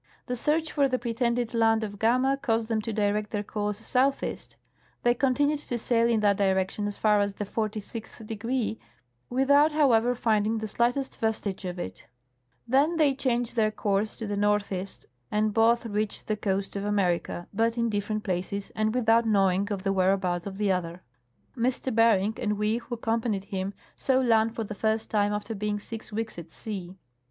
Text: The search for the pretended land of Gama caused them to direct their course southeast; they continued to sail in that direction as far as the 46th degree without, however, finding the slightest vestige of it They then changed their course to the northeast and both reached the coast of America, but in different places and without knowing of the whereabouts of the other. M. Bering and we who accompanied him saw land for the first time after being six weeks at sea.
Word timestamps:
The 0.25 0.35
search 0.35 0.71
for 0.71 0.87
the 0.87 0.97
pretended 0.97 1.53
land 1.53 1.83
of 1.83 1.99
Gama 1.99 2.35
caused 2.35 2.69
them 2.69 2.81
to 2.81 2.91
direct 2.91 3.29
their 3.29 3.43
course 3.43 3.77
southeast; 3.77 4.55
they 5.03 5.13
continued 5.13 5.59
to 5.59 5.77
sail 5.77 6.07
in 6.07 6.21
that 6.21 6.37
direction 6.37 6.87
as 6.87 6.97
far 6.97 7.19
as 7.19 7.35
the 7.35 7.45
46th 7.45 8.25
degree 8.25 8.79
without, 9.29 9.73
however, 9.73 10.15
finding 10.15 10.57
the 10.57 10.67
slightest 10.67 11.17
vestige 11.17 11.65
of 11.65 11.77
it 11.77 12.07
They 12.67 12.79
then 12.97 13.15
changed 13.15 13.55
their 13.55 13.69
course 13.69 14.15
to 14.15 14.25
the 14.25 14.35
northeast 14.35 15.05
and 15.29 15.53
both 15.53 15.85
reached 15.85 16.25
the 16.27 16.35
coast 16.35 16.75
of 16.75 16.83
America, 16.83 17.47
but 17.53 17.77
in 17.77 17.87
different 17.87 18.23
places 18.23 18.71
and 18.75 18.95
without 18.95 19.27
knowing 19.27 19.71
of 19.71 19.83
the 19.83 19.93
whereabouts 19.93 20.47
of 20.47 20.57
the 20.57 20.71
other. 20.71 21.03
M. 21.55 21.71
Bering 21.93 22.35
and 22.41 22.57
we 22.57 22.77
who 22.77 22.95
accompanied 22.95 23.45
him 23.45 23.75
saw 23.95 24.15
land 24.15 24.55
for 24.55 24.63
the 24.63 24.73
first 24.73 25.11
time 25.11 25.31
after 25.31 25.53
being 25.53 25.79
six 25.79 26.11
weeks 26.11 26.39
at 26.39 26.51
sea. 26.51 26.97